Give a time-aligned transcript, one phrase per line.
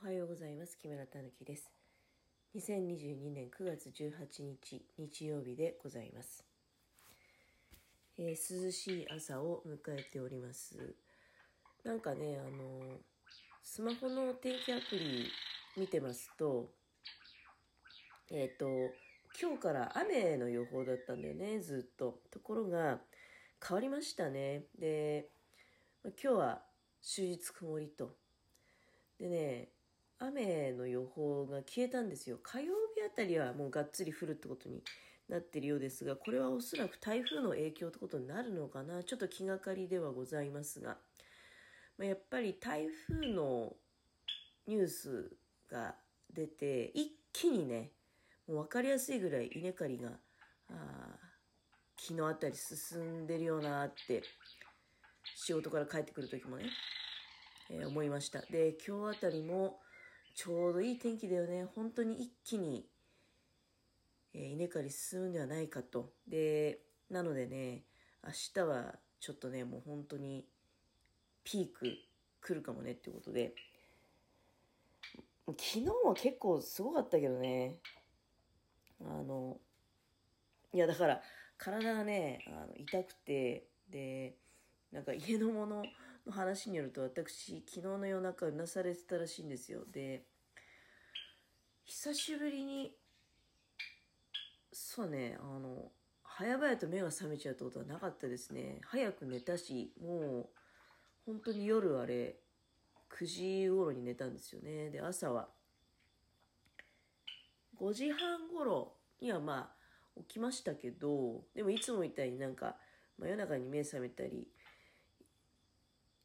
[0.00, 0.78] おはようございます。
[0.78, 1.72] 木村たぬきです。
[2.54, 6.44] 2022年9月18日日曜日でございます。
[8.16, 10.94] えー涼しい朝を迎えております。
[11.82, 12.98] なんかね、あの
[13.64, 15.26] スマホの天気アプリ
[15.76, 16.70] 見てますと、
[18.30, 18.68] えっ、と、
[19.42, 22.20] 今日から雨の予報だったんだよね、ずっと。
[22.30, 23.00] ところが、
[23.66, 24.62] 変わりましたね。
[24.78, 25.28] で、
[26.04, 26.62] 今日は
[27.02, 28.14] 終日曇りと。
[29.18, 29.70] でね、
[30.20, 32.38] 雨の予報が消えたんですよ。
[32.42, 34.82] 火曜日あたりはもうがっつり降るってことに
[35.28, 39.04] なってるようですが、これはおそらく台風の影響ってことになるのかな？
[39.04, 40.96] ちょっと気がかりではございますが、
[41.98, 43.74] まあ、やっぱり台風の
[44.66, 45.36] ニュース
[45.70, 45.94] が
[46.32, 47.92] 出て、一気にね、
[48.48, 50.10] もう分かりやすいぐらい稲刈りが、
[50.70, 50.74] あ
[51.96, 54.22] 昨日あたり進んでるよなって、
[55.36, 56.64] 仕事から帰ってくる時もね、
[57.70, 58.40] えー思いました。
[58.40, 59.78] で、今日あたりも
[60.38, 61.66] ちょうどいい天気だよね。
[61.74, 62.86] 本当に一気に、
[64.32, 66.12] えー稲刈り進むんではないかと。
[66.28, 66.78] で、
[67.10, 67.82] なのでね、
[68.24, 70.46] 明日はちょっとね、もう本当に
[71.42, 71.92] ピーク
[72.40, 73.52] 来るかもねってことで、
[75.44, 77.80] 昨日は結構すごかったけどね、
[79.00, 79.58] あの、
[80.72, 81.20] いやだから
[81.56, 84.36] 体がね、あの痛くて、で、
[84.92, 85.82] なんか家のもの
[86.30, 90.22] 話によると私昨日の夜中うなされてたらしいんですよで
[91.88, 92.92] 久しぶりに
[94.70, 95.90] そうねあの
[96.22, 98.80] 早々と目が覚めちゃうってことはなかったですね。
[98.84, 100.46] 早く寝たしもう
[101.24, 102.36] 本当に夜あれ
[103.18, 104.90] 9時頃に寝たんですよね。
[104.90, 105.48] で朝は
[107.80, 109.72] 5時半頃にはま
[110.16, 112.76] あ起きましたけどでもいつもみたいになんか
[113.18, 114.46] 真夜中に目覚めたり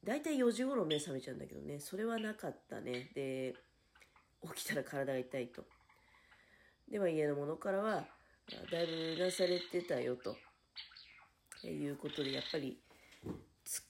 [0.03, 3.09] 大体4時頃目覚めちゃうんだけどね、それはなかったね。
[3.15, 3.55] で、
[4.55, 5.63] 起きたら体が痛いと。
[6.89, 8.05] では家の者からは、
[8.71, 10.35] だいぶうなされてたよと。
[11.69, 12.77] いうことで、やっぱり
[13.65, 13.81] 疲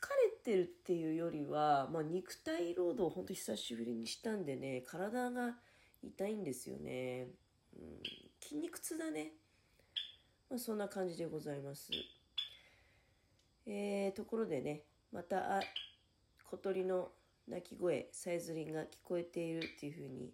[0.45, 5.55] れてるっていうよりは、まあ、肉体労働を本当久しぶりにしたんでね、体が
[6.03, 7.27] 痛いんですよね。
[7.75, 8.03] うん、
[8.41, 9.31] 筋肉痛だね。
[10.49, 11.89] まあ、そんな感じでございます。
[13.65, 15.61] えー、ところでね、また、あ
[16.43, 17.11] 小鳥の
[17.47, 20.31] 鳴き声、さえずりが聞こえているっていうふうに、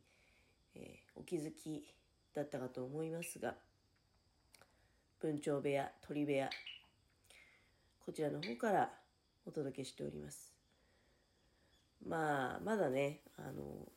[0.75, 1.85] えーお気づき
[2.33, 3.55] だったかと思いますが、
[5.19, 6.49] 文鳥部屋、鳥部屋、
[8.05, 8.89] こちらの方から
[9.45, 10.53] お届けしております。
[12.07, 13.91] まあ、まだね、あの、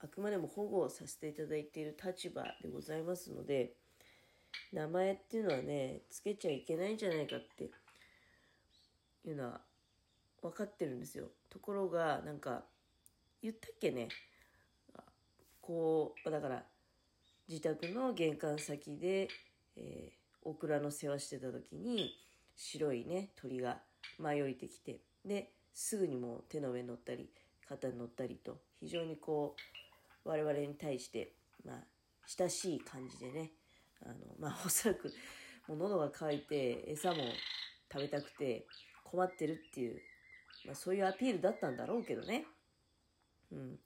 [0.00, 3.72] あくまでも保護をさせていただいている立場でございますので、
[4.72, 7.70] 名前っていうのはね、つけちゃいけないんじゃないかって
[9.24, 9.60] いうのは
[10.42, 11.28] 分かってるんですよ。
[11.48, 12.64] ところが、なんか、
[13.42, 14.08] 言ったっけね？
[15.68, 16.64] こう、だから、
[17.46, 19.28] 自宅の玄関先で、
[19.76, 22.14] えーオクラの世話してた時に、
[22.56, 23.82] 白いね、鳥が
[24.18, 27.28] 舞い降りてきて、で、すぐにもう手の上に乗ったり、
[27.68, 29.56] 肩に乗ったりと、非常にこ
[30.24, 31.34] う、我々に対して、
[31.66, 31.76] まあ、
[32.24, 33.50] 親しい感じでね、
[34.06, 35.12] あの、まあ、 おそらく、
[35.66, 37.24] もう喉が渇いて、餌も
[37.92, 38.64] 食べたくて、
[39.04, 40.00] 困ってるっていう
[40.64, 42.46] まあ、そういうアピールだったんだろうけどね。
[43.52, 43.78] うん。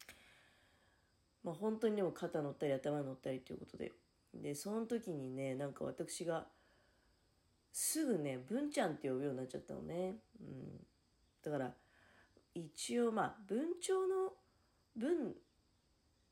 [1.45, 3.93] まあ、本当にでも肩乗ったり頭乗ったりということで。
[4.35, 6.47] で、その時にね、なんか私が、
[7.73, 10.17] すぐね、文ちゃんって呼ぶようになっちゃったのね。
[10.41, 10.87] うん。
[11.43, 11.75] だから、
[12.55, 14.33] 一応まあ、文鳥の
[14.97, 15.33] 文っ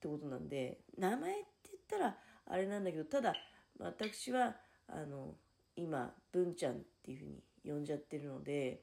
[0.00, 2.16] てことなんで、名前って言ったら
[2.46, 3.34] あれなんだけど、ただ、
[3.78, 4.56] 私は、
[4.88, 5.34] あの、
[5.76, 8.82] 今、文ちゃんっていうふうに呼んじゃってるので、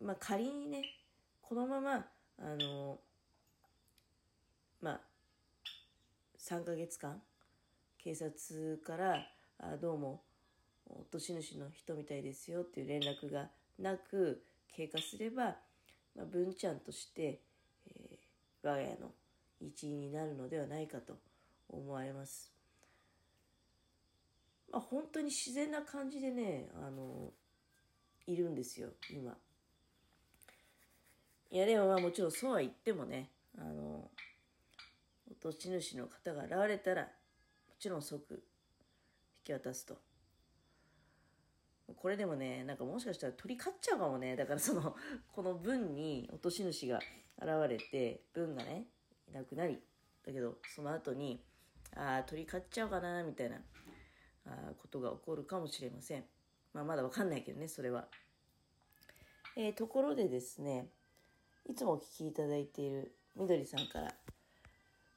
[0.00, 0.82] まあ、仮にね、
[1.42, 2.06] このまま、
[2.38, 3.00] あの、
[4.84, 5.00] まあ、
[6.38, 7.22] 3ヶ月間、
[7.96, 9.26] 警察から、
[9.58, 10.20] あどうも、
[10.84, 14.44] 落とし主の人みたいですよっていう連絡がなく
[14.76, 15.56] 経過すれば、
[16.14, 17.40] まあ、文ちゃんとして、
[17.86, 19.10] えー我が家の
[19.60, 21.16] 一員になるのではないかと
[21.70, 22.52] 思われます。
[24.70, 27.30] まあ、本当に自然な感じでね、あの、
[28.26, 29.34] いるんですよ、今。
[31.50, 34.03] いやでもまあもちろんそうは言ってもね、あの、
[35.44, 37.08] 落とし主の方が現れたら、も
[37.78, 38.38] ちろん即引
[39.44, 39.98] き渡すと。
[41.96, 44.36] これでもね、なんかもしかしたら鳥飼っちゃうかもね。
[44.36, 44.96] だからその、
[45.32, 46.98] この文に落とし主が
[47.38, 48.86] 現れて、文がね、
[49.28, 49.82] いなくなり、
[50.24, 51.44] だけどその後に、
[51.94, 53.60] ああ、鳥飼っちゃうかな、みたいな、
[54.46, 56.24] あことが起こるかもしれません。
[56.72, 58.08] まあまだわかんないけどね、それは。
[59.56, 60.88] えーところでですね、
[61.66, 64.14] いつもお聞きいただいているみどりさんから、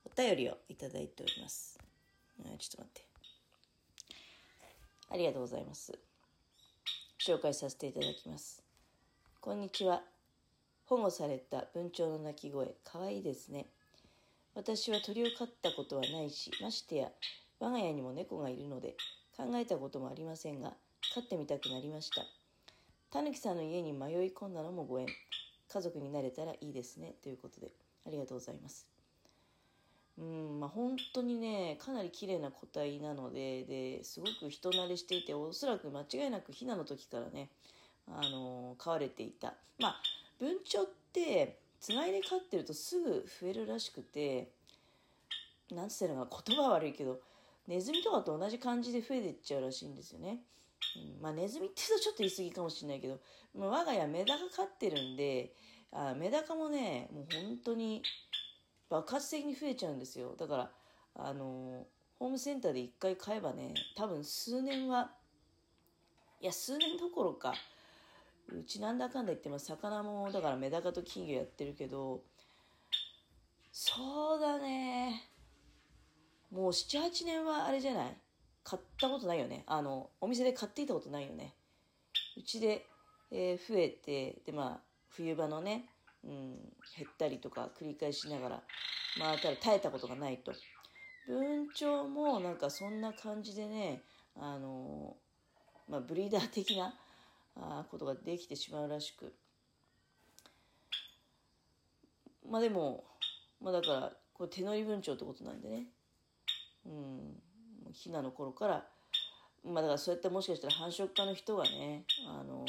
[0.10, 1.78] お便りをいただいております。
[1.78, 3.02] ちょっと待って。
[5.10, 6.00] ありがとうございます。
[7.20, 8.64] 紹介させていただきます。
[9.42, 10.02] こんにちは。
[10.86, 13.66] 保護された文鳥の鳴き声、かわいいですね。
[14.56, 17.10] 私は鳥を飼ったことはないし、ましてや、
[17.60, 18.96] 我が家にも猫がいるので、
[19.36, 20.74] 考えたこともありませんが、
[21.14, 22.22] 飼ってみたくなりました。
[23.12, 25.08] たぬきさんの家に迷い込んだのもご縁。
[25.68, 27.16] 家族になれたらいいですね。
[27.22, 27.74] ということで、
[28.06, 28.97] ありがとうございます。
[30.18, 37.50] うん、まあ、本当にね、かなり綺麗な個体なので、で、すごく人慣れしていて、おそらく間違いなくヒナの時からね、
[38.08, 39.54] あのー、飼われていた。
[39.80, 40.02] まあ、
[40.40, 44.50] 文鳥って、つがいで飼ってるとすぐ増えるらしくて、
[45.72, 47.20] なんつってのが言葉悪いけど、
[47.68, 50.40] ネズミとかと同じ感じで増えていっちゃうらしいんですよね。
[50.96, 53.20] うん、まあ、ネズミって言うとちょっと言い過ぎかもしれないけど、
[53.56, 55.54] まあ、我が家メダカ飼ってるんで、
[55.92, 58.02] あメダカもね、もう本当に
[58.90, 60.36] 爆発的に増えちゃうんですよ。
[60.38, 60.72] だから、
[61.16, 61.86] あの
[62.20, 65.12] ホームセンターで一回買えばね、多分数年は、
[66.42, 67.54] いや、数年どころか、
[68.50, 72.22] うちなんだかんだ言っても魚も、だからメダカと金魚やってるけど、
[73.72, 75.30] そうだね。
[76.52, 78.18] もう7、8年はあれじゃない？
[78.64, 79.64] 買ったことないよね。
[79.68, 81.54] あの、お店で買っていたことないよね。
[82.38, 82.86] うちで、
[83.32, 85.90] えー、増えて、で、まあ、冬場のね、
[86.24, 86.56] うん、
[86.98, 88.64] 減ったりとか繰り返しながら、
[89.20, 90.52] まあ、ただ耐えたことがないと。
[91.28, 94.02] 文鳥もなんかそんな感じでね、
[94.36, 95.16] あの
[95.90, 96.94] まあ、ブリーダー的な
[97.90, 99.34] ことができてしまうらしく。
[102.50, 103.04] まあでも、
[103.62, 105.88] まあだから、これ手乗り文鳥ってことなんでね。
[106.86, 107.92] うん。
[107.92, 108.86] ひなの頃から、
[109.66, 112.66] まあだからそうやってもしかしたら繁殖家の人がね、あの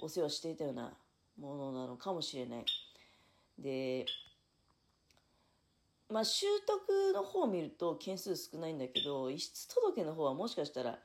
[0.00, 0.92] お世話していたような
[1.38, 2.64] ものなのかもしれない。
[3.58, 4.06] で、
[6.08, 10.98] まあ、習得の方を見ると件数少ないんだけど、遺失届の方はもしかしたら、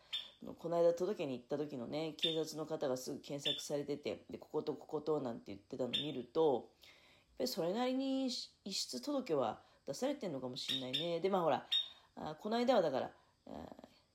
[0.57, 8.31] この間届けに行った時のね、警察の方がすぐ検索されてて、で、こことこことなんて言ってたのを見ると、やっぱりそれなりに遺
[8.73, 11.19] 失届は出されてるのかもしれないね。
[11.19, 11.67] で、まあほら、
[12.15, 13.11] あこの間はだから、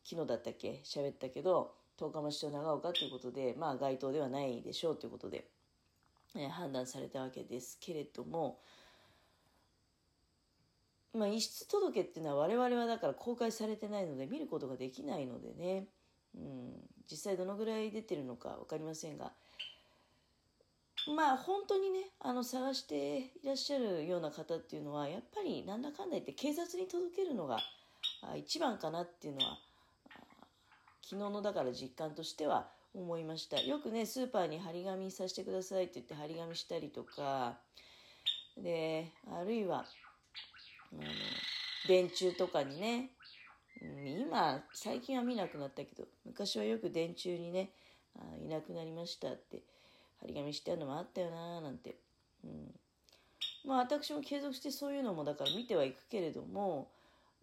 [0.05, 0.83] 昨日だったっけ？
[0.85, 5.49] 喋ったけど、十日町と長岡ということで、まあ該当ではないでしょうということで、
[6.39, 8.61] え判断されたわけですけれども、
[11.15, 15.87] まあ、遺失届っていうのは我々はだから公開されてないので見ることができないのでね、
[16.35, 16.73] うん、
[17.11, 19.33] 実際どのぐらい出てるのか分かりませんが。
[21.15, 27.59] まあ本当にねあの探していらっしゃるような方っていうのはやっぱりなんだかんだ言って警察に届けるのが
[28.37, 29.59] 一番かなっていうのは
[31.09, 33.61] 昨日のだから実感としては思いました。
[33.61, 37.59] よくねスーパーに張り紙させてくださいって言って張り紙したりとか
[38.59, 39.85] であるいは
[40.93, 41.03] あの
[41.87, 43.11] 電柱とかにね、
[43.81, 47.71] うん、今最近は見なくなったけど昔はよく電柱にね
[48.19, 49.63] あいなくなりましたって
[50.23, 51.95] 張り紙してあるのもあったよなーなんて、
[52.43, 52.75] うん、
[53.65, 56.89] まあ私も継続してそういうのもだから見てはいくけれども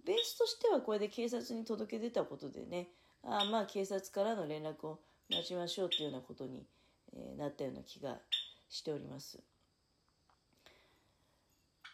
[0.06, 2.90] ベースとしてはこれで警察に届け出たことでね
[3.24, 5.00] あまあ警察からの連絡を
[5.30, 6.66] 待ちましょうというようなことに、
[7.14, 8.18] えー、なったような気が
[8.70, 9.40] しております。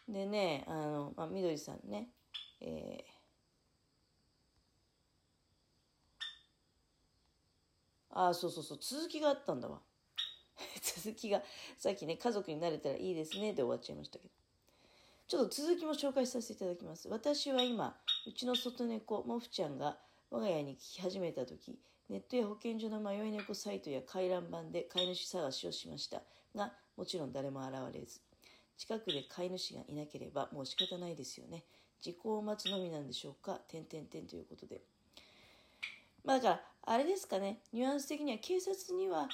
[0.08, 2.08] でね、あの、まあ、みどりさんね、
[2.60, 9.80] えー、ああ、そうそうそう、続きがあったんだわ。
[10.82, 11.42] 続きが、
[11.78, 14.34] さっきね、家族になれたらいいですね、で終わっちゃいましたけど。
[15.28, 17.08] ちょっと続きも紹介させていただきます。
[17.08, 17.96] 私は今、
[18.26, 19.96] うちの外猫、モフちゃんが
[20.30, 21.76] 我が家に来始めた時、
[22.08, 26.22] ネットや保健所の迷い猫サイトや回覧板で飼い主探しをしました
[26.54, 28.20] が、もちろん誰も現れず、
[28.76, 31.64] 近くで飼い主がいなければもう仕方ないですよね。
[32.00, 34.82] 時効を待つのみなんでしょうか点々点ということで。
[36.24, 39.28] まあだから、あれですかね、ニュアンス的には警察には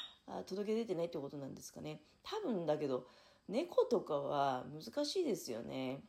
[0.47, 2.01] 届け出てないってことなんですかね。
[2.23, 3.07] 多分だけど、
[3.49, 6.03] 猫とかは難しいですよね。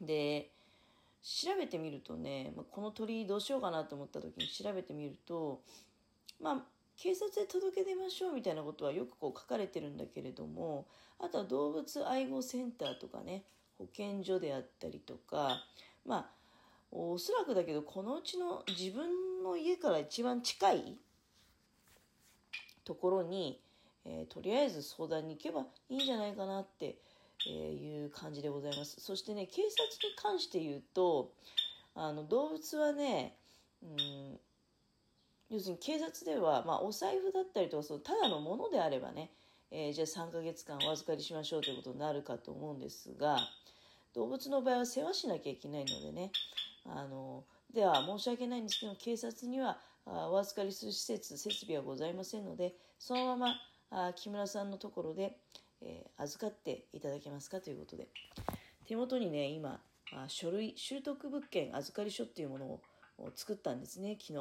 [0.00, 0.53] で、
[1.24, 5.62] 調べてみるとね、まあ、この鳥どうしようかなと思った時に調べてみると、
[6.40, 6.62] まあ、
[6.98, 10.86] 警察で届け出ましょうみたいなことはよくこう書かれてるんだけれども、
[11.18, 13.44] あとは動物愛護センターとかね、
[13.78, 15.64] 保健所であったりとか、
[16.06, 16.26] まあ、
[16.92, 20.98] おそらくだけど、このうちの自分の家から一番近い
[22.84, 23.60] ところに、
[24.04, 26.96] えー、とりあえず相談に行けばいいんじゃないかなって
[27.46, 29.00] えいう感じでございます。
[29.00, 31.32] そしてね、警察に関して言うと、
[31.94, 33.36] あの、動物はね、
[33.82, 34.40] うん、
[35.50, 39.30] 要するに警察では、まあ、お財布だったりとか、そのただのものであればね、
[39.70, 43.38] えー、じゃあ3ヶ月間お預かりしましょうということになるかと思うんですが、
[44.14, 46.30] 動物の場合は世話しなきゃいけないのでね
[46.86, 53.54] あのでは申し訳ないんですけど警察にはあお預かりする施設設備はございませんのでそのまま
[53.90, 55.36] あ木村さんのところで、
[55.82, 58.08] えー、預かっていただけますかということで。
[58.86, 59.80] 手元にね今
[60.12, 62.80] あ書類習得物件預かり書っていうものを
[63.34, 64.32] 作ったんですね昨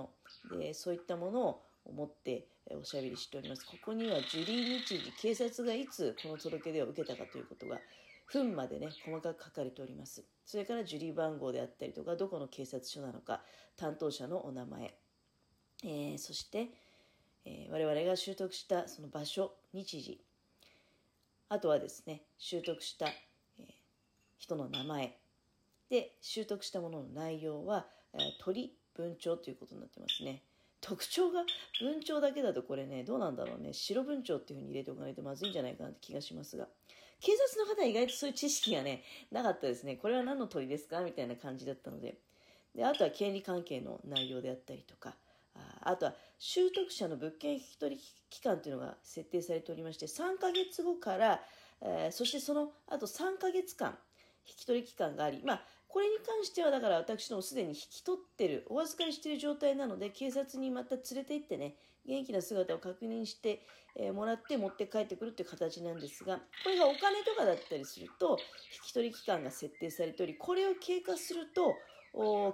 [0.52, 0.58] 日。
[0.58, 1.64] でそういったものを
[1.94, 3.66] 持っておしゃべりしております。
[3.66, 7.80] ここには受理日時警察がいつこの届け出を受けたかということが
[8.32, 10.24] 分までね細かく書かれております。
[10.46, 13.42] それから受理番号であったりとかどこの警察署なのか
[13.78, 14.94] 担当者のお名前、
[15.84, 16.70] えー、そして、
[17.46, 20.22] えー、我々が習得したその場所日時。
[21.54, 23.14] あとはですね習得した、え、
[24.40, 25.16] 人の名前。
[25.88, 30.42] で習得したものの内容は、え、鳥文鳥ということになってますね。
[30.82, 31.44] 特徴が
[31.80, 33.72] 文鳥だけだとこれねどうなんだろうね。
[33.72, 36.68] 白文鳥っていうふうに入れておかないとまずいんじゃないかなって気がしますが。
[37.20, 39.96] 警察の方は意外とそういう知識がねなかったですね。
[39.98, 41.02] これは何の鳥ですか？
[41.02, 42.18] みたいな感じだったので。
[42.74, 45.14] であとは権利関係の内容であったりとか。
[45.56, 51.40] ああとは習得者の物件引き取り期間というのが設定されておりまして3ヶ月後から、
[51.82, 53.98] えー、そしてそのあと3ヶ月間
[54.46, 63.62] 引き取り期間があり、まあ、これに関してはだから私どもすでに引き取ってるお預かりしている状態なので警察にまた連れて行ってね元気な姿を確認して、
[63.96, 68.38] えー、もらって持って帰ってくるっていう形なんですがこれがお金とかだったりすると
[68.84, 71.74] 引き取り期間が設定されておりこれを経過すると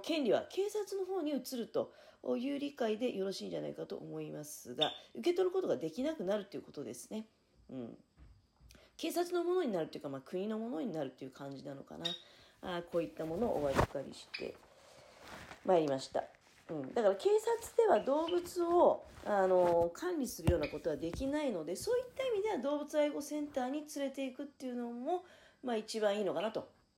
[0.04, 1.92] 権利は警察の方に移ると
[2.38, 7.26] いう理解でよろしいんじゃないかと思いますが受け取ることができなくなるということですね。
[7.70, 7.98] うん
[8.98, 12.06] 警察のものになるというか、まあ、国のものになるという感じなのかな。
[12.62, 14.56] あこういったものをお預かりして
[15.66, 16.26] まいりました。
[16.70, 25.24] うん、だから警察では動物をあの管理するようなことはできないのでそういった意味では動物愛護センターに連れていくっていうのも、
[25.64, 26.70] まあ、一番いいのかなと